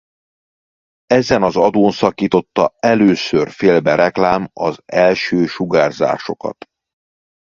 [1.07, 6.65] Ezen az adón szakította először félbe reklám az első sugárzásokat.